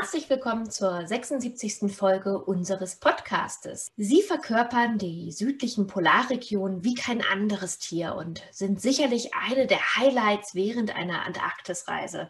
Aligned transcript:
Herzlich 0.00 0.30
willkommen 0.30 0.70
zur 0.70 1.04
76. 1.08 1.92
Folge 1.92 2.38
unseres 2.38 3.00
Podcastes. 3.00 3.90
Sie 3.96 4.22
verkörpern 4.22 4.96
die 4.96 5.32
südlichen 5.32 5.88
Polarregionen 5.88 6.84
wie 6.84 6.94
kein 6.94 7.20
anderes 7.20 7.80
Tier 7.80 8.14
und 8.14 8.40
sind 8.52 8.80
sicherlich 8.80 9.34
eine 9.34 9.66
der 9.66 9.96
Highlights 9.96 10.54
während 10.54 10.94
einer 10.94 11.26
Antarktisreise. 11.26 12.28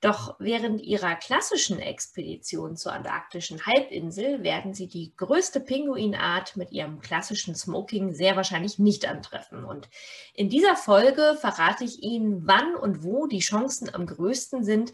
Doch 0.00 0.36
während 0.38 0.82
ihrer 0.82 1.16
klassischen 1.16 1.80
Expedition 1.80 2.76
zur 2.76 2.92
antarktischen 2.92 3.66
Halbinsel 3.66 4.44
werden 4.44 4.72
sie 4.72 4.86
die 4.86 5.12
größte 5.16 5.58
Pinguinart 5.58 6.56
mit 6.56 6.70
ihrem 6.70 7.00
klassischen 7.00 7.56
Smoking 7.56 8.14
sehr 8.14 8.36
wahrscheinlich 8.36 8.78
nicht 8.78 9.08
antreffen. 9.08 9.64
Und 9.64 9.88
in 10.32 10.48
dieser 10.48 10.76
Folge 10.76 11.36
verrate 11.40 11.82
ich 11.82 12.04
Ihnen, 12.04 12.46
wann 12.46 12.76
und 12.76 13.02
wo 13.02 13.26
die 13.26 13.40
Chancen 13.40 13.92
am 13.92 14.06
größten 14.06 14.62
sind, 14.62 14.92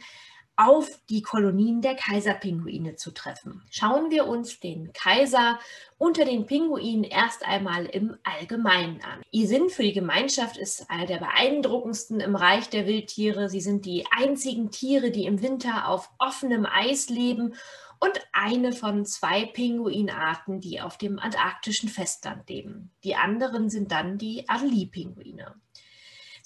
auf 0.56 0.88
die 1.10 1.22
Kolonien 1.22 1.82
der 1.82 1.94
Kaiserpinguine 1.94 2.96
zu 2.96 3.12
treffen. 3.12 3.62
Schauen 3.70 4.10
wir 4.10 4.26
uns 4.26 4.58
den 4.58 4.92
Kaiser 4.94 5.58
unter 5.98 6.24
den 6.24 6.46
Pinguinen 6.46 7.04
erst 7.04 7.46
einmal 7.46 7.86
im 7.86 8.16
Allgemeinen 8.24 9.02
an. 9.02 9.22
Ihr 9.30 9.46
Sinn 9.46 9.68
für 9.68 9.82
die 9.82 9.92
Gemeinschaft 9.92 10.56
ist 10.56 10.90
einer 10.90 11.06
der 11.06 11.18
beeindruckendsten 11.18 12.20
im 12.20 12.36
Reich 12.36 12.70
der 12.70 12.86
Wildtiere. 12.86 13.48
Sie 13.50 13.60
sind 13.60 13.84
die 13.84 14.06
einzigen 14.10 14.70
Tiere, 14.70 15.10
die 15.10 15.26
im 15.26 15.42
Winter 15.42 15.88
auf 15.88 16.10
offenem 16.18 16.66
Eis 16.66 17.10
leben 17.10 17.54
und 17.98 18.20
eine 18.32 18.72
von 18.72 19.04
zwei 19.04 19.46
Pinguinarten, 19.46 20.60
die 20.60 20.80
auf 20.80 20.98
dem 20.98 21.18
antarktischen 21.18 21.88
Festland 21.88 22.48
leben. 22.48 22.92
Die 23.04 23.16
anderen 23.16 23.70
sind 23.70 23.92
dann 23.92 24.18
die 24.18 24.48
Adelie-Pinguine. 24.48 25.54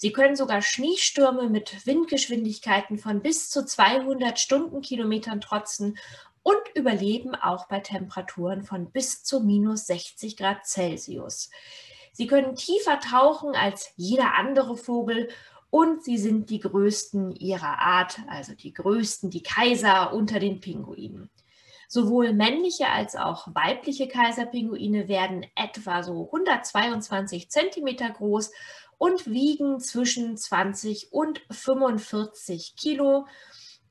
Sie 0.01 0.11
können 0.11 0.35
sogar 0.35 0.63
Schneestürme 0.63 1.47
mit 1.47 1.85
Windgeschwindigkeiten 1.85 2.97
von 2.97 3.21
bis 3.21 3.51
zu 3.51 3.63
200 3.63 4.39
Stundenkilometern 4.39 5.41
trotzen 5.41 5.95
und 6.41 6.57
überleben 6.73 7.35
auch 7.35 7.67
bei 7.67 7.81
Temperaturen 7.81 8.63
von 8.63 8.89
bis 8.91 9.23
zu 9.23 9.41
minus 9.41 9.85
60 9.85 10.37
Grad 10.37 10.65
Celsius. 10.65 11.51
Sie 12.13 12.25
können 12.25 12.55
tiefer 12.55 12.99
tauchen 12.99 13.53
als 13.55 13.93
jeder 13.95 14.33
andere 14.33 14.75
Vogel 14.75 15.29
und 15.69 16.03
sie 16.03 16.17
sind 16.17 16.49
die 16.49 16.61
größten 16.61 17.35
ihrer 17.35 17.77
Art, 17.77 18.21
also 18.27 18.55
die 18.55 18.73
größten, 18.73 19.29
die 19.29 19.43
Kaiser 19.43 20.13
unter 20.13 20.39
den 20.39 20.61
Pinguinen. 20.61 21.29
Sowohl 21.87 22.33
männliche 22.33 22.87
als 22.87 23.15
auch 23.15 23.49
weibliche 23.53 24.07
Kaiserpinguine 24.07 25.07
werden 25.07 25.45
etwa 25.55 26.01
so 26.01 26.25
122 26.25 27.51
Zentimeter 27.51 28.09
groß 28.09 28.49
und 29.01 29.25
wiegen 29.25 29.79
zwischen 29.79 30.37
20 30.37 31.11
und 31.11 31.41
45 31.49 32.75
Kilo. 32.75 33.25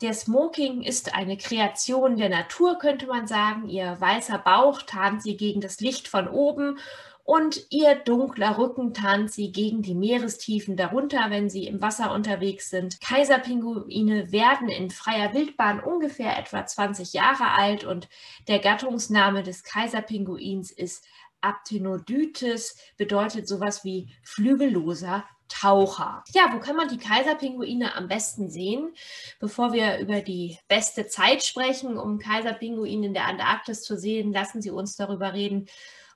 Der 0.03 0.15
Smoking 0.15 0.83
ist 0.83 1.17
eine 1.17 1.37
Kreation 1.37 2.17
der 2.17 2.29
Natur, 2.29 2.79
könnte 2.79 3.09
man 3.09 3.27
sagen. 3.27 3.69
Ihr 3.69 4.01
weißer 4.01 4.39
Bauch 4.39 4.83
tarnt 4.83 5.21
sie 5.21 5.37
gegen 5.37 5.61
das 5.61 5.81
Licht 5.81 6.07
von 6.07 6.29
oben 6.29 6.79
und 7.25 7.67
ihr 7.71 7.97
dunkler 7.97 8.57
Rücken 8.57 8.95
tarnt 8.95 9.33
sie 9.33 9.51
gegen 9.51 9.83
die 9.83 9.97
Meerestiefen 9.97 10.77
darunter, 10.77 11.27
wenn 11.29 11.51
sie 11.51 11.67
im 11.67 11.83
Wasser 11.83 12.15
unterwegs 12.15 12.71
sind. 12.71 13.01
Kaiserpinguine 13.01 14.31
werden 14.31 14.69
in 14.69 14.91
freier 14.91 15.35
Wildbahn 15.35 15.81
ungefähr 15.81 16.39
etwa 16.39 16.65
20 16.65 17.15
Jahre 17.15 17.51
alt 17.59 17.83
und 17.83 18.09
der 18.47 18.61
Gattungsname 18.61 19.43
des 19.43 19.65
Kaiserpinguins 19.65 20.71
ist 20.71 21.05
Aptenodytes 21.41 22.77
bedeutet 22.97 23.49
sowas 23.49 23.85
wie 23.85 24.13
flügelloser 24.23 25.25
Taucher. 25.49 26.23
Ja, 26.33 26.53
wo 26.53 26.61
kann 26.61 26.77
man 26.77 26.89
die 26.89 26.97
Kaiserpinguine 26.97 27.95
am 27.97 28.09
besten 28.09 28.51
sehen? 28.51 28.95
Bevor 29.41 29.73
wir 29.73 29.99
über 29.99 30.21
die 30.21 30.59
beste 30.69 31.07
Zeit 31.09 31.43
sprechen, 31.43 31.99
um 31.99 32.19
Kaiserpinguine 32.19 33.07
in 33.07 33.15
der 33.15 33.27
Antarktis 33.27 33.83
zu 33.83 33.99
sehen, 33.99 34.33
lassen 34.33 34.63
Sie 34.63 34.71
uns 34.71 34.97
darüber 34.97 35.35
reden, 35.35 35.67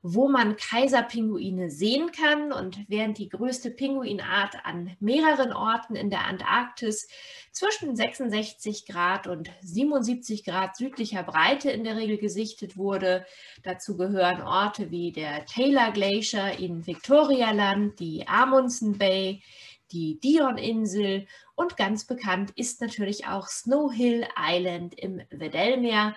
wo 0.06 0.28
man 0.28 0.56
Kaiserpinguine 0.56 1.70
sehen 1.70 2.12
kann. 2.12 2.52
Und 2.52 2.78
während 2.88 3.16
die 3.16 3.30
größte 3.30 3.70
Pinguinart 3.70 4.54
an 4.62 4.94
mehreren 5.00 5.54
Orten 5.54 5.96
in 5.96 6.10
der 6.10 6.26
Antarktis 6.26 7.08
zwischen 7.52 7.96
66 7.96 8.84
Grad 8.84 9.26
und 9.26 9.50
77 9.62 10.44
Grad 10.44 10.76
südlicher 10.76 11.22
Breite 11.22 11.70
in 11.70 11.84
der 11.84 11.96
Regel 11.96 12.18
gesichtet 12.18 12.76
wurde, 12.76 13.24
dazu 13.62 13.96
gehören 13.96 14.42
Orte 14.42 14.90
wie 14.90 15.10
der 15.10 15.46
Taylor 15.46 15.90
Glacier 15.90 16.58
in 16.58 16.86
Victorialand, 16.86 17.98
die 17.98 18.28
Amundsen 18.28 18.98
Bay, 18.98 19.42
die 19.90 20.20
Dion-Insel 20.20 21.26
und 21.54 21.78
ganz 21.78 22.04
bekannt 22.06 22.52
ist 22.56 22.82
natürlich 22.82 23.26
auch 23.26 23.46
Snow 23.46 23.90
Hill 23.90 24.26
Island 24.38 24.98
im 24.98 25.22
Weddellmeer, 25.30 26.14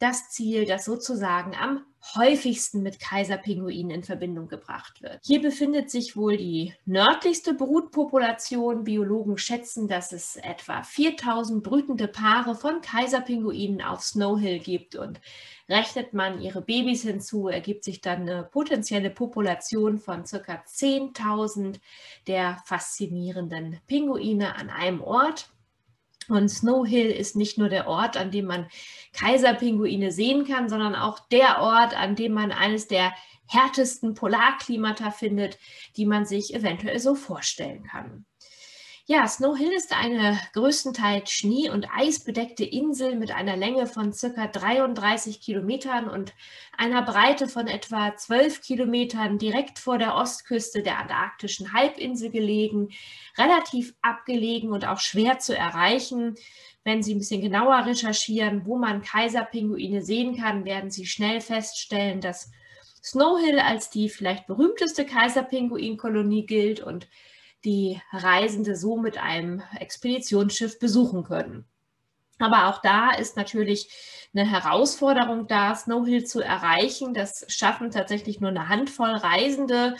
das 0.00 0.30
Ziel, 0.30 0.64
das 0.64 0.84
sozusagen 0.84 1.54
am 1.54 1.84
häufigsten 2.14 2.82
mit 2.82 3.00
Kaiserpinguinen 3.00 3.90
in 3.90 4.02
Verbindung 4.02 4.48
gebracht 4.48 5.02
wird. 5.02 5.20
Hier 5.24 5.42
befindet 5.42 5.90
sich 5.90 6.16
wohl 6.16 6.36
die 6.36 6.74
nördlichste 6.84 7.54
Brutpopulation. 7.54 8.84
Biologen 8.84 9.36
schätzen, 9.38 9.88
dass 9.88 10.12
es 10.12 10.36
etwa 10.36 10.82
4000 10.82 11.62
brütende 11.62 12.08
Paare 12.08 12.54
von 12.54 12.80
Kaiserpinguinen 12.80 13.82
auf 13.82 14.02
Snow 14.02 14.38
Hill 14.38 14.60
gibt 14.60 14.96
und 14.96 15.20
rechnet 15.68 16.14
man 16.14 16.40
ihre 16.40 16.62
Babys 16.62 17.02
hinzu, 17.02 17.48
ergibt 17.48 17.84
sich 17.84 18.00
dann 18.00 18.22
eine 18.22 18.42
potenzielle 18.42 19.10
Population 19.10 19.98
von 19.98 20.24
ca. 20.24 20.62
10.000 20.66 21.78
der 22.26 22.58
faszinierenden 22.64 23.80
Pinguine 23.86 24.56
an 24.56 24.70
einem 24.70 25.02
Ort. 25.02 25.50
Und 26.28 26.48
Snow 26.48 26.86
Hill 26.86 27.10
ist 27.10 27.36
nicht 27.36 27.58
nur 27.58 27.68
der 27.68 27.88
Ort, 27.88 28.16
an 28.16 28.30
dem 28.30 28.46
man 28.46 28.68
Kaiserpinguine 29.12 30.12
sehen 30.12 30.46
kann, 30.46 30.68
sondern 30.68 30.94
auch 30.94 31.18
der 31.30 31.60
Ort, 31.60 31.98
an 31.98 32.16
dem 32.16 32.32
man 32.32 32.52
eines 32.52 32.86
der 32.86 33.12
härtesten 33.46 34.14
Polarklimata 34.14 35.10
findet, 35.10 35.58
die 35.96 36.04
man 36.04 36.26
sich 36.26 36.54
eventuell 36.54 36.98
so 36.98 37.14
vorstellen 37.14 37.82
kann. 37.84 38.26
Ja, 39.10 39.26
Snow 39.26 39.56
Hill 39.56 39.72
ist 39.72 39.96
eine 39.96 40.38
größtenteils 40.52 41.30
Schnee- 41.30 41.70
und 41.70 41.88
eisbedeckte 41.96 42.62
Insel 42.62 43.16
mit 43.16 43.30
einer 43.30 43.56
Länge 43.56 43.86
von 43.86 44.12
circa 44.12 44.48
33 44.48 45.40
Kilometern 45.40 46.10
und 46.10 46.34
einer 46.76 47.00
Breite 47.00 47.48
von 47.48 47.68
etwa 47.68 48.14
12 48.14 48.60
Kilometern 48.60 49.38
direkt 49.38 49.78
vor 49.78 49.96
der 49.96 50.14
Ostküste 50.14 50.82
der 50.82 50.98
antarktischen 50.98 51.72
Halbinsel 51.72 52.30
gelegen, 52.30 52.90
relativ 53.38 53.94
abgelegen 54.02 54.72
und 54.72 54.86
auch 54.86 55.00
schwer 55.00 55.38
zu 55.38 55.56
erreichen. 55.56 56.34
Wenn 56.84 57.02
Sie 57.02 57.14
ein 57.14 57.18
bisschen 57.18 57.40
genauer 57.40 57.86
recherchieren, 57.86 58.66
wo 58.66 58.76
man 58.76 59.00
Kaiserpinguine 59.00 60.02
sehen 60.02 60.36
kann, 60.36 60.66
werden 60.66 60.90
Sie 60.90 61.06
schnell 61.06 61.40
feststellen, 61.40 62.20
dass 62.20 62.50
Snow 63.02 63.40
Hill 63.42 63.58
als 63.58 63.88
die 63.88 64.10
vielleicht 64.10 64.46
berühmteste 64.46 65.06
Kaiserpinguinkolonie 65.06 66.44
gilt 66.44 66.80
und 66.80 67.08
die 67.64 68.00
Reisende 68.12 68.76
so 68.76 68.96
mit 68.96 69.18
einem 69.18 69.62
Expeditionsschiff 69.78 70.78
besuchen 70.78 71.24
können. 71.24 71.64
Aber 72.38 72.68
auch 72.68 72.80
da 72.80 73.10
ist 73.10 73.36
natürlich 73.36 73.90
eine 74.34 74.48
Herausforderung 74.48 75.46
da, 75.48 75.74
Snow 75.74 76.06
Hill 76.06 76.24
zu 76.24 76.40
erreichen. 76.40 77.14
Das 77.14 77.44
schaffen 77.48 77.90
tatsächlich 77.90 78.40
nur 78.40 78.50
eine 78.50 78.68
Handvoll 78.68 79.10
Reisende. 79.10 79.96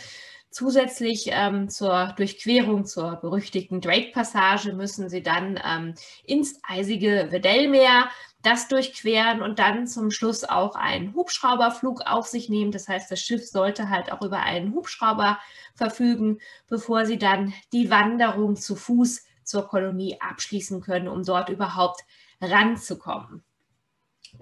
Zusätzlich 0.50 1.28
ähm, 1.30 1.68
zur 1.68 2.14
Durchquerung 2.16 2.86
zur 2.86 3.16
berüchtigten 3.16 3.80
Drake-Passage 3.80 4.72
müssen 4.72 5.10
sie 5.10 5.22
dann 5.22 5.60
ähm, 5.62 5.94
ins 6.24 6.58
eisige 6.62 7.28
Weddellmeer 7.30 8.08
das 8.42 8.68
durchqueren 8.68 9.42
und 9.42 9.58
dann 9.58 9.86
zum 9.86 10.10
Schluss 10.10 10.44
auch 10.44 10.76
einen 10.76 11.14
Hubschrauberflug 11.14 12.02
auf 12.06 12.26
sich 12.26 12.48
nehmen. 12.48 12.70
Das 12.70 12.88
heißt, 12.88 13.10
das 13.10 13.20
Schiff 13.20 13.46
sollte 13.46 13.88
halt 13.90 14.12
auch 14.12 14.22
über 14.22 14.40
einen 14.40 14.74
Hubschrauber 14.74 15.38
verfügen, 15.74 16.38
bevor 16.68 17.04
sie 17.04 17.18
dann 17.18 17.52
die 17.72 17.90
Wanderung 17.90 18.56
zu 18.56 18.76
Fuß 18.76 19.24
zur 19.42 19.66
Kolonie 19.66 20.20
abschließen 20.20 20.80
können, 20.80 21.08
um 21.08 21.24
dort 21.24 21.48
überhaupt 21.48 22.02
ranzukommen. 22.40 23.42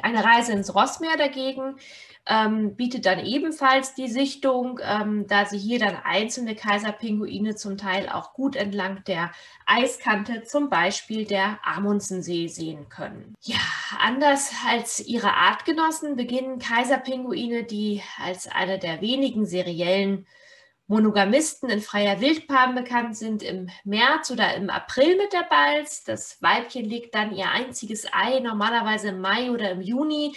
Eine 0.03 0.25
Reise 0.25 0.53
ins 0.53 0.75
Rossmeer 0.75 1.17
dagegen 1.17 1.77
ähm, 2.27 2.75
bietet 2.75 3.06
dann 3.06 3.25
ebenfalls 3.25 3.94
die 3.94 4.09
Sichtung, 4.09 4.81
ähm, 4.83 5.27
da 5.29 5.44
sie 5.47 5.59
hier 5.59 5.79
dann 5.79 5.97
einzelne 5.97 6.55
Kaiserpinguine 6.55 7.55
zum 7.55 7.79
Teil 7.79 8.09
auch 8.09 8.33
gut 8.35 8.56
entlang 8.56 9.05
der 9.05 9.31
Eiskante, 9.65 10.43
zum 10.43 10.69
Beispiel 10.69 11.25
der 11.25 11.59
Amundsensee, 11.65 12.49
sehen 12.49 12.88
können. 12.88 13.35
Ja, 13.43 13.59
anders 14.00 14.53
als 14.69 15.00
ihre 15.00 15.35
Artgenossen 15.35 16.17
beginnen 16.17 16.59
Kaiserpinguine, 16.59 17.62
die 17.62 18.03
als 18.23 18.49
eine 18.49 18.79
der 18.79 19.00
wenigen 19.00 19.47
seriellen 19.47 20.27
Monogamisten 20.88 21.69
in 21.69 21.81
freier 21.81 22.21
Wildbahn 22.21 22.75
bekannt 22.75 23.17
sind, 23.17 23.43
im 23.43 23.69
März 23.85 24.31
oder 24.31 24.55
im 24.55 24.71
April 24.71 25.17
mit 25.17 25.33
der 25.33 25.47
Balz. 25.49 26.05
Das 26.05 26.41
Weibchen 26.43 26.85
legt 26.85 27.15
dann 27.15 27.35
ihr 27.35 27.50
einziges 27.50 28.06
Ei, 28.12 28.38
normalerweise 28.41 29.09
im 29.09 29.21
Mai 29.21 29.50
oder 29.50 29.71
im 29.71 29.81
Juni. 29.81 30.37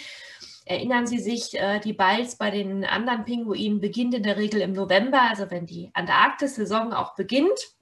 Erinnern 0.64 1.06
Sie 1.06 1.18
sich, 1.18 1.58
äh, 1.58 1.80
die 1.80 1.92
Balz 1.92 2.36
bei 2.36 2.50
den 2.50 2.84
anderen 2.84 3.24
Pinguinen 3.24 3.80
beginnt 3.80 4.14
in 4.14 4.22
der 4.22 4.36
Regel 4.36 4.60
im 4.60 4.72
November, 4.72 5.22
also 5.22 5.50
wenn 5.50 5.66
die 5.66 5.90
Antarktis-Saison 5.94 6.92
auch 6.92 7.14
beginnt. 7.14 7.74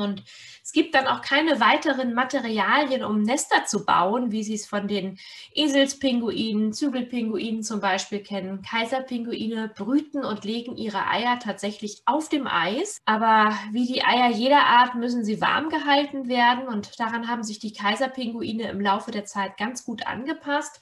Und 0.00 0.22
es 0.62 0.72
gibt 0.72 0.94
dann 0.94 1.06
auch 1.06 1.22
keine 1.22 1.60
weiteren 1.60 2.14
Materialien, 2.14 3.04
um 3.04 3.22
Nester 3.22 3.64
zu 3.66 3.84
bauen, 3.84 4.32
wie 4.32 4.42
Sie 4.42 4.54
es 4.54 4.66
von 4.66 4.88
den 4.88 5.18
Eselspinguinen, 5.54 6.72
Zügelpinguinen 6.72 7.62
zum 7.62 7.80
Beispiel 7.80 8.20
kennen. 8.20 8.62
Kaiserpinguine 8.62 9.68
brüten 9.68 10.24
und 10.24 10.44
legen 10.44 10.76
ihre 10.76 11.06
Eier 11.08 11.38
tatsächlich 11.38 12.02
auf 12.06 12.28
dem 12.28 12.46
Eis. 12.46 12.98
Aber 13.04 13.56
wie 13.72 13.86
die 13.86 14.04
Eier 14.04 14.30
jeder 14.30 14.66
Art 14.66 14.94
müssen 14.94 15.24
sie 15.24 15.40
warm 15.40 15.68
gehalten 15.68 16.28
werden 16.28 16.66
und 16.66 16.98
daran 16.98 17.28
haben 17.28 17.42
sich 17.42 17.58
die 17.58 17.72
Kaiserpinguine 17.72 18.68
im 18.70 18.80
Laufe 18.80 19.10
der 19.10 19.24
Zeit 19.24 19.56
ganz 19.56 19.84
gut 19.84 20.06
angepasst. 20.06 20.80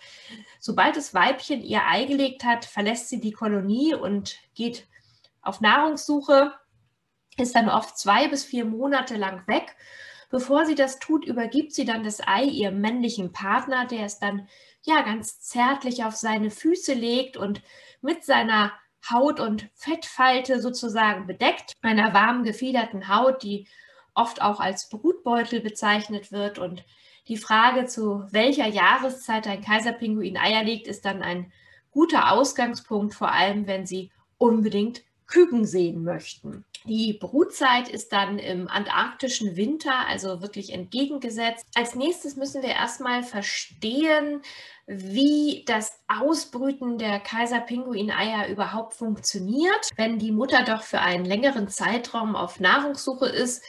Sobald 0.61 0.97
das 0.97 1.14
Weibchen 1.14 1.62
ihr 1.62 1.82
Ei 1.87 2.05
gelegt 2.05 2.44
hat, 2.44 2.64
verlässt 2.64 3.09
sie 3.09 3.20
die 3.20 3.32
Kolonie 3.32 3.94
und 3.94 4.37
geht 4.55 4.87
auf 5.43 5.61
Nahrungssuche 5.61 6.55
ist 7.38 7.55
dann 7.55 7.69
oft 7.69 7.99
zwei 7.99 8.29
bis 8.29 8.44
vier 8.44 8.64
Monate 8.64 9.17
lang 9.17 9.46
weg. 9.46 9.76
Bevor 10.31 10.64
sie 10.64 10.75
das 10.75 10.99
tut, 10.99 11.25
übergibt 11.25 11.73
sie 11.75 11.84
dann 11.84 12.05
das 12.05 12.26
Ei 12.26 12.44
ihrem 12.44 12.81
männlichen 12.81 13.32
Partner, 13.32 13.87
der 13.87 14.05
es 14.05 14.19
dann 14.19 14.49
ja 14.82 15.02
ganz 15.02 15.40
zärtlich 15.40 16.05
auf 16.05 16.17
seine 16.17 16.50
Füße 16.50 16.94
legt 16.94 17.37
und 17.37 17.62
mit 18.00 18.25
seiner 18.25 18.73
Haut- 19.11 19.40
und 19.40 19.69
Fettfalte 19.75 20.61
sozusagen 20.61 21.26
bedeckt, 21.26 21.73
einer 21.82 22.14
warmen 22.14 22.44
gefiederten 22.44 23.08
Haut, 23.08 23.43
die 23.43 23.69
oft 24.14 24.40
auch 24.43 24.61
als 24.61 24.88
Brutbeutel 24.88 25.61
bezeichnet 25.61 26.32
wird. 26.32 26.58
Und 26.58 26.85
die 27.28 27.37
Frage, 27.37 27.87
zu 27.87 28.25
welcher 28.31 28.67
Jahreszeit 28.67 29.46
ein 29.46 29.62
Kaiserpinguin 29.62 30.37
Eier 30.37 30.62
legt, 30.62 30.87
ist 30.87 31.05
dann 31.05 31.23
ein 31.23 31.52
guter 31.90 32.32
Ausgangspunkt, 32.32 33.14
vor 33.14 33.32
allem 33.32 33.67
wenn 33.67 33.87
sie 33.87 34.11
unbedingt 34.38 35.02
Küken 35.32 35.64
sehen 35.64 36.05
möchten. 36.05 36.64
Die 36.84 37.14
Brutzeit 37.14 37.88
ist 37.88 38.12
dann 38.12 38.38
im 38.38 38.69
antarktischen 38.69 39.56
Winter, 39.56 40.06
also 40.08 40.43
wirklich 40.43 40.75
entgegengesetzt. 40.75 41.64
Als 41.75 41.94
nächstes 41.94 42.37
müssen 42.37 42.62
wir 42.62 42.70
erstmal 42.70 43.23
verstehen, 43.23 44.43
wie 44.87 45.64
das 45.67 46.00
Ausbrüten 46.06 46.99
der 46.99 47.19
Kaiserpinguineier 47.19 48.49
überhaupt 48.49 48.93
funktioniert. 48.93 49.88
Wenn 49.96 50.19
die 50.19 50.32
Mutter 50.32 50.64
doch 50.64 50.82
für 50.82 51.00
einen 51.00 51.25
längeren 51.25 51.69
Zeitraum 51.69 52.37
auf 52.37 52.61
Nahrungssuche 52.61 53.26
ist, 53.26 53.62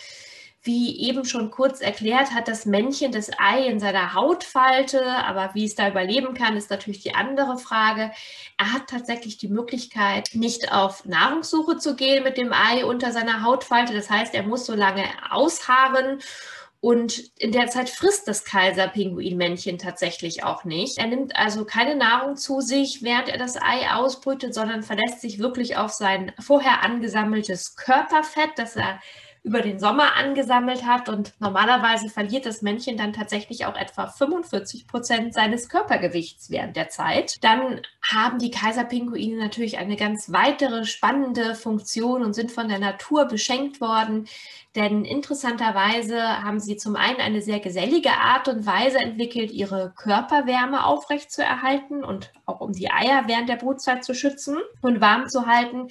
wie 0.64 1.00
eben 1.02 1.26
schon 1.26 1.52
kurz 1.52 1.82
erklärt, 1.82 2.32
hat 2.32 2.48
das 2.48 2.66
Männchen 2.66 3.12
das 3.12 3.30
Ei 3.38 3.68
in 3.68 3.80
seiner 3.80 4.14
Hautfalte, 4.14 5.06
aber 5.06 5.52
wie 5.54 5.66
es 5.66 5.76
da 5.76 5.90
überleben 5.90 6.34
kann, 6.34 6.56
ist 6.56 6.70
natürlich 6.70 7.02
die 7.02 7.16
andere 7.16 7.58
Frage. 7.58 8.12
Er 8.58 8.74
hat 8.74 8.88
tatsächlich 8.88 9.38
die 9.38 9.50
Möglichkeit, 9.50 10.30
nicht 10.34 10.72
auf 10.72 11.04
Nahrungssuche 11.06 11.78
zu 11.78 11.96
gehen 11.96 12.24
mit 12.24 12.38
dem 12.38 12.54
Ei 12.54 12.86
unter 12.86 13.12
seiner 13.12 13.44
Hautfalte. 13.44 13.94
Das 13.94 14.10
heißt, 14.10 14.34
er 14.34 14.44
muss 14.44 14.66
so 14.66 14.74
lange 14.74 15.04
ausharren 15.30 16.20
und 16.84 17.32
in 17.40 17.54
der 17.54 17.68
Zeit 17.68 17.90
frisst 17.90 18.28
das 18.28 18.44
Kaiserpinguinmännchen 18.44 19.78
tatsächlich 19.78 20.44
auch 20.44 20.66
nicht. 20.66 20.98
Er 20.98 21.08
nimmt 21.08 21.34
also 21.34 21.64
keine 21.64 21.96
Nahrung 21.96 22.36
zu 22.36 22.60
sich, 22.60 23.02
während 23.02 23.30
er 23.30 23.38
das 23.38 23.56
Ei 23.56 23.90
ausbrütet, 23.94 24.54
sondern 24.54 24.84
verlässt 24.84 25.22
sich 25.22 25.40
wirklich 25.40 25.78
auf 25.78 25.92
sein 25.92 26.34
vorher 26.40 26.84
angesammeltes 26.84 27.78
Körperfett, 27.78 28.52
das 28.58 28.76
er 28.76 29.00
über 29.44 29.62
den 29.62 29.78
Sommer 29.78 30.16
angesammelt 30.16 30.86
hat. 30.86 31.10
Und 31.10 31.34
normalerweise 31.40 32.10
verliert 32.10 32.46
das 32.46 32.62
Männchen 32.62 32.98
dann 32.98 33.12
tatsächlich 33.12 33.66
auch 33.66 33.76
etwa 33.76 34.08
45 34.08 34.88
Prozent 34.88 35.34
seines 35.34 35.68
Körpergewichts 35.68 36.50
während 36.50 36.78
der 36.78 36.90
Zeit. 36.90 37.36
Dann 37.42 37.82
haben 38.02 38.40
die 38.40 38.52
Kaiserpinguine 38.52 39.38
natürlich 39.38 39.78
eine 39.78 39.98
ganz 39.98 40.32
weitere 40.32 40.86
spannende 40.86 41.56
Funktion 41.56 42.24
und 42.24 42.34
sind 42.34 42.52
von 42.52 42.70
der 42.70 42.80
Natur 42.80 43.26
beschenkt 43.26 43.82
worden. 43.82 44.28
Denn 44.76 45.06
interessanterweise 45.06 46.44
haben 46.44 46.60
sie 46.60 46.78
zum 46.78 46.96
einen 46.96 47.20
eine 47.20 47.42
sehr 47.42 47.60
gesellige 47.60 48.12
Art 48.12 48.48
und 48.48 48.66
Weise 48.66 48.98
entwickelt, 48.98 49.52
ihre 49.52 49.94
Körperwärme 49.96 50.86
aufrechtzuerhalten 50.86 52.04
und 52.04 52.32
auch 52.46 52.62
um 52.62 52.72
die 52.72 52.90
Eier 52.90 53.24
während 53.28 53.50
der 53.50 53.58
Brutzeit 53.58 54.04
zu 54.04 54.16
schützen 54.16 54.58
und 54.82 55.00
warm 55.00 55.28
zu 55.28 55.46
halten. 55.46 55.90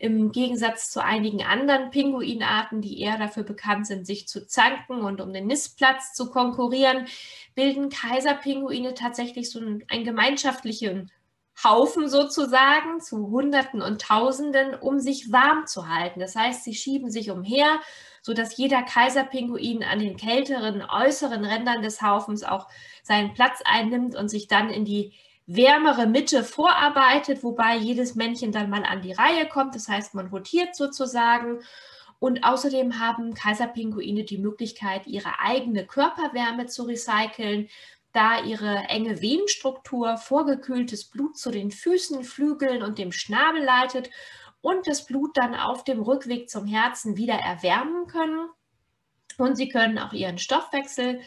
Im 0.00 0.32
Gegensatz 0.32 0.90
zu 0.90 1.04
einigen 1.04 1.42
anderen 1.42 1.90
Pinguinarten, 1.90 2.80
die 2.80 3.00
eher 3.02 3.18
dafür 3.18 3.42
bekannt 3.42 3.86
sind, 3.86 4.06
sich 4.06 4.26
zu 4.26 4.46
zanken 4.46 5.02
und 5.02 5.20
um 5.20 5.30
den 5.30 5.46
Nistplatz 5.46 6.14
zu 6.14 6.30
konkurrieren, 6.30 7.06
bilden 7.54 7.90
Kaiserpinguine 7.90 8.94
tatsächlich 8.94 9.50
so 9.50 9.60
einen, 9.60 9.84
einen 9.88 10.04
gemeinschaftlichen 10.04 11.10
Haufen 11.62 12.08
sozusagen 12.08 13.00
zu 13.00 13.28
Hunderten 13.30 13.82
und 13.82 14.00
Tausenden, 14.00 14.74
um 14.74 15.00
sich 15.00 15.30
warm 15.32 15.66
zu 15.66 15.90
halten. 15.90 16.18
Das 16.18 16.34
heißt, 16.34 16.64
sie 16.64 16.74
schieben 16.74 17.10
sich 17.10 17.30
umher, 17.30 17.80
sodass 18.22 18.56
jeder 18.56 18.82
Kaiserpinguin 18.82 19.84
an 19.84 19.98
den 19.98 20.16
kälteren 20.16 20.82
äußeren 20.82 21.44
Rändern 21.44 21.82
des 21.82 22.00
Haufens 22.00 22.42
auch 22.42 22.68
seinen 23.02 23.34
Platz 23.34 23.60
einnimmt 23.66 24.16
und 24.16 24.30
sich 24.30 24.48
dann 24.48 24.70
in 24.70 24.86
die 24.86 25.12
wärmere 25.52 26.06
Mitte 26.06 26.44
vorarbeitet, 26.44 27.42
wobei 27.42 27.76
jedes 27.76 28.14
Männchen 28.14 28.52
dann 28.52 28.70
mal 28.70 28.84
an 28.84 29.02
die 29.02 29.12
Reihe 29.12 29.48
kommt. 29.48 29.74
Das 29.74 29.88
heißt, 29.88 30.14
man 30.14 30.28
rotiert 30.28 30.76
sozusagen. 30.76 31.60
Und 32.20 32.44
außerdem 32.44 33.00
haben 33.00 33.34
Kaiserpinguine 33.34 34.24
die 34.24 34.38
Möglichkeit, 34.38 35.06
ihre 35.06 35.40
eigene 35.40 35.86
Körperwärme 35.86 36.66
zu 36.66 36.84
recyceln, 36.84 37.68
da 38.12 38.42
ihre 38.44 38.76
enge 38.88 39.22
Venenstruktur 39.22 40.16
vorgekühltes 40.18 41.06
Blut 41.06 41.36
zu 41.36 41.50
den 41.50 41.70
Füßen, 41.70 42.22
Flügeln 42.22 42.82
und 42.82 42.98
dem 42.98 43.10
Schnabel 43.10 43.62
leitet 43.62 44.10
und 44.60 44.86
das 44.86 45.06
Blut 45.06 45.36
dann 45.36 45.54
auf 45.54 45.84
dem 45.84 46.00
Rückweg 46.00 46.48
zum 46.50 46.66
Herzen 46.66 47.16
wieder 47.16 47.34
erwärmen 47.34 48.06
können. 48.06 48.48
Und 49.38 49.56
sie 49.56 49.68
können 49.68 49.98
auch 49.98 50.12
ihren 50.12 50.38
Stoffwechsel 50.38 51.20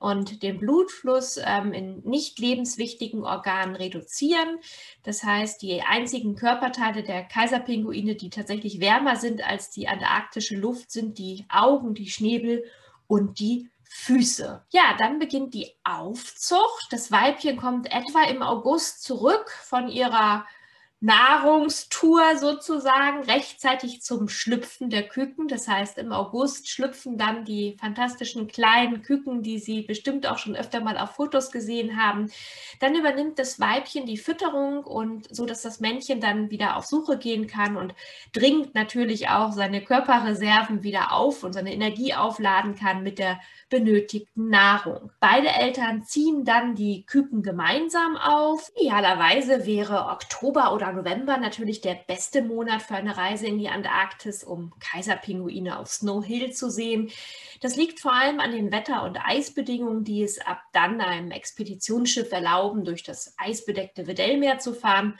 und 0.00 0.42
den 0.42 0.58
Blutfluss 0.58 1.38
ähm, 1.44 1.72
in 1.72 2.00
nicht 2.04 2.38
lebenswichtigen 2.38 3.24
Organen 3.24 3.76
reduzieren. 3.76 4.58
Das 5.02 5.24
heißt, 5.24 5.62
die 5.62 5.82
einzigen 5.82 6.36
Körperteile 6.36 7.02
der 7.02 7.24
Kaiserpinguine, 7.24 8.14
die 8.14 8.30
tatsächlich 8.30 8.80
wärmer 8.80 9.16
sind 9.16 9.46
als 9.46 9.70
die 9.70 9.88
antarktische 9.88 10.56
Luft, 10.56 10.90
sind 10.90 11.18
die 11.18 11.44
Augen, 11.48 11.94
die 11.94 12.10
Schnäbel 12.10 12.64
und 13.06 13.40
die 13.40 13.70
Füße. 13.90 14.64
Ja, 14.70 14.94
dann 14.98 15.18
beginnt 15.18 15.54
die 15.54 15.74
Aufzucht. 15.82 16.88
Das 16.90 17.10
Weibchen 17.10 17.56
kommt 17.56 17.92
etwa 17.92 18.24
im 18.24 18.42
August 18.42 19.02
zurück 19.02 19.50
von 19.50 19.88
ihrer 19.88 20.44
Nahrungstour 21.00 22.36
sozusagen 22.38 23.22
rechtzeitig 23.22 24.02
zum 24.02 24.28
Schlüpfen 24.28 24.90
der 24.90 25.06
Küken. 25.06 25.46
Das 25.46 25.68
heißt, 25.68 25.96
im 25.98 26.10
August 26.10 26.68
schlüpfen 26.68 27.16
dann 27.16 27.44
die 27.44 27.76
fantastischen 27.78 28.48
kleinen 28.48 29.02
Küken, 29.02 29.42
die 29.42 29.60
Sie 29.60 29.82
bestimmt 29.82 30.26
auch 30.26 30.38
schon 30.38 30.56
öfter 30.56 30.80
mal 30.80 30.98
auf 30.98 31.10
Fotos 31.12 31.52
gesehen 31.52 32.02
haben. 32.02 32.32
Dann 32.80 32.96
übernimmt 32.96 33.38
das 33.38 33.60
Weibchen 33.60 34.06
die 34.06 34.16
Fütterung 34.16 34.82
und 34.82 35.32
so, 35.32 35.46
dass 35.46 35.62
das 35.62 35.78
Männchen 35.78 36.20
dann 36.20 36.50
wieder 36.50 36.76
auf 36.76 36.86
Suche 36.86 37.16
gehen 37.16 37.46
kann 37.46 37.76
und 37.76 37.94
dringend 38.32 38.74
natürlich 38.74 39.28
auch 39.28 39.52
seine 39.52 39.84
Körperreserven 39.84 40.82
wieder 40.82 41.12
auf 41.12 41.44
und 41.44 41.52
seine 41.52 41.72
Energie 41.72 42.14
aufladen 42.14 42.74
kann 42.74 43.04
mit 43.04 43.20
der 43.20 43.38
benötigten 43.70 44.48
Nahrung. 44.48 45.12
Beide 45.20 45.48
Eltern 45.48 46.02
ziehen 46.02 46.44
dann 46.44 46.74
die 46.74 47.04
Küken 47.06 47.42
gemeinsam 47.42 48.16
auf. 48.16 48.72
Idealerweise 48.74 49.64
wäre 49.64 50.06
Oktober 50.06 50.72
oder 50.74 50.87
November 50.92 51.38
natürlich 51.38 51.80
der 51.80 51.94
beste 51.94 52.42
Monat 52.42 52.82
für 52.82 52.94
eine 52.94 53.16
Reise 53.16 53.46
in 53.46 53.58
die 53.58 53.68
Antarktis, 53.68 54.44
um 54.44 54.72
Kaiserpinguine 54.80 55.78
auf 55.78 55.88
Snow 55.88 56.24
Hill 56.24 56.52
zu 56.52 56.70
sehen. 56.70 57.10
Das 57.60 57.76
liegt 57.76 58.00
vor 58.00 58.12
allem 58.12 58.40
an 58.40 58.52
den 58.52 58.72
Wetter- 58.72 59.04
und 59.04 59.16
Eisbedingungen, 59.16 60.04
die 60.04 60.22
es 60.22 60.40
ab 60.40 60.60
dann 60.72 61.00
einem 61.00 61.30
Expeditionsschiff 61.30 62.30
erlauben, 62.32 62.84
durch 62.84 63.02
das 63.02 63.34
eisbedeckte 63.38 64.06
Weddellmeer 64.06 64.58
zu 64.58 64.74
fahren. 64.74 65.18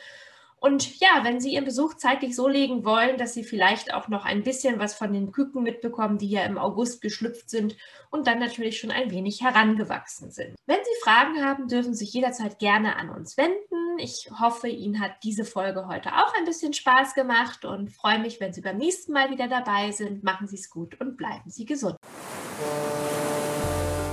Und 0.60 0.98
ja, 0.98 1.20
wenn 1.22 1.40
Sie 1.40 1.54
Ihren 1.54 1.64
Besuch 1.64 1.94
zeitlich 1.94 2.34
so 2.34 2.48
legen 2.48 2.84
wollen, 2.84 3.16
dass 3.16 3.34
Sie 3.34 3.44
vielleicht 3.44 3.94
auch 3.94 4.08
noch 4.08 4.24
ein 4.24 4.42
bisschen 4.42 4.78
was 4.78 4.94
von 4.94 5.12
den 5.12 5.30
Küken 5.30 5.62
mitbekommen, 5.62 6.18
die 6.18 6.28
ja 6.28 6.42
im 6.42 6.58
August 6.58 7.00
geschlüpft 7.00 7.48
sind 7.48 7.76
und 8.10 8.26
dann 8.26 8.38
natürlich 8.38 8.78
schon 8.78 8.90
ein 8.90 9.10
wenig 9.10 9.42
herangewachsen 9.42 10.30
sind. 10.30 10.56
Wenn 10.66 10.78
Sie 10.78 11.02
Fragen 11.02 11.44
haben, 11.44 11.68
dürfen 11.68 11.94
Sie 11.94 12.04
sich 12.04 12.14
jederzeit 12.14 12.58
gerne 12.58 12.96
an 12.96 13.10
uns 13.10 13.36
wenden. 13.36 13.98
Ich 13.98 14.30
hoffe, 14.38 14.68
Ihnen 14.68 15.00
hat 15.00 15.12
diese 15.22 15.44
Folge 15.44 15.86
heute 15.86 16.10
auch 16.14 16.34
ein 16.34 16.44
bisschen 16.44 16.72
Spaß 16.72 17.14
gemacht 17.14 17.64
und 17.64 17.90
freue 17.90 18.18
mich, 18.18 18.40
wenn 18.40 18.52
Sie 18.52 18.60
beim 18.60 18.78
nächsten 18.78 19.12
Mal 19.12 19.30
wieder 19.30 19.48
dabei 19.48 19.92
sind. 19.92 20.24
Machen 20.24 20.48
Sie 20.48 20.56
es 20.56 20.70
gut 20.70 21.00
und 21.00 21.16
bleiben 21.16 21.50
Sie 21.50 21.66
gesund. 21.66 21.96